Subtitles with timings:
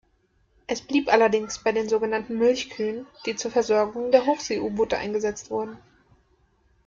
[0.65, 5.77] Es blieb allerdings bei den sogenannten "Milchkühen", die zur Versorgung der Hochsee-U-Boote eingesetzt wurden.